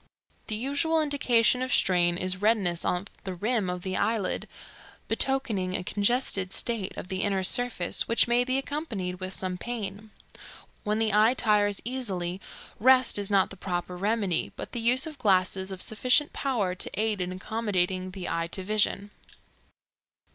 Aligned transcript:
The 0.47 0.55
usual 0.55 0.99
indication 0.99 1.61
of 1.61 1.71
strain 1.71 2.17
is 2.17 2.41
redness 2.41 2.83
of 2.83 3.05
the 3.23 3.35
rim 3.35 3.69
of 3.69 3.83
the 3.83 3.97
eyelid, 3.97 4.47
betokening 5.07 5.75
a 5.75 5.83
congested 5.83 6.51
state 6.53 6.97
of 6.97 7.09
the 7.09 7.21
inner 7.21 7.43
surface, 7.43 8.07
which 8.07 8.27
may 8.27 8.43
be 8.43 8.57
accompanied 8.57 9.19
with 9.19 9.31
some 9.35 9.59
pain. 9.59 10.09
When 10.83 10.97
the 10.97 11.13
eye 11.13 11.35
tires 11.35 11.83
easily 11.85 12.41
rest 12.79 13.19
is 13.19 13.29
not 13.29 13.51
the 13.51 13.55
proper 13.57 13.95
remedy, 13.95 14.51
but 14.55 14.71
the 14.71 14.81
use 14.81 15.05
of 15.05 15.19
glasses 15.19 15.71
of 15.71 15.83
sufficient 15.83 16.33
power 16.33 16.73
to 16.73 16.89
aid 16.99 17.21
in 17.21 17.31
accommodating 17.31 18.09
the 18.09 18.27
eye 18.27 18.47
to 18.53 18.63
vision. 18.63 19.11